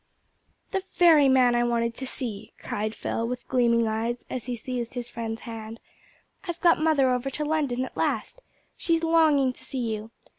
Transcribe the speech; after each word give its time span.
"The 0.71 0.81
very 0.95 1.29
man 1.29 1.53
I 1.53 1.63
wanted 1.63 1.93
to 1.97 2.07
see!" 2.07 2.53
cried 2.57 2.95
Phil, 2.95 3.27
with 3.27 3.47
gleaming 3.47 3.87
eyes, 3.87 4.25
as 4.31 4.45
he 4.45 4.55
seized 4.55 4.95
his 4.95 5.11
friend's 5.11 5.41
hand. 5.41 5.79
"I've 6.47 6.59
got 6.59 6.81
mother 6.81 7.11
over 7.11 7.29
to 7.29 7.45
London 7.45 7.85
at 7.85 7.95
last. 7.95 8.41
She's 8.75 9.03
longing 9.03 9.53
to 9.53 9.63
see 9.63 9.91
you. 9.93 10.09